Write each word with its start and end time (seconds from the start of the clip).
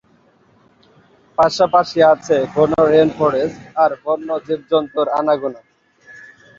পাশাপাশি 1.37 1.99
আছে 2.13 2.35
ঘন 2.53 2.71
রেন 2.91 3.09
ফরেস্ট 3.17 3.59
আর 3.83 3.91
বন্য 4.03 4.29
জীবজন্তুর 4.47 5.07
আনাগোনা। 5.19 5.61